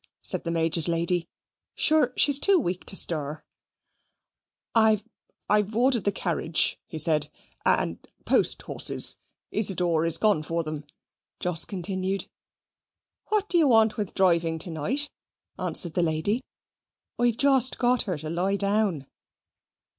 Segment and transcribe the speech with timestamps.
[0.23, 1.29] said the Major's lady;
[1.75, 3.43] "sure she's too weak to stir."
[4.73, 5.03] "I
[5.47, 7.29] I've ordered the carriage," he said,
[7.67, 9.17] "and and post horses;
[9.51, 10.85] Isidor is gone for them,"
[11.39, 12.25] Jos continued.
[13.27, 15.11] "What do you want with driving to night?"
[15.59, 16.41] answered the lady.
[16.41, 17.27] "Isn't she better on her bed?
[17.27, 19.05] I've just got her to lie down."